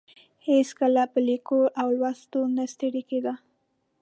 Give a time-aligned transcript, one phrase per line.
[0.47, 3.33] هېڅکله په لیکلو او لوستلو نه ستړې کیده.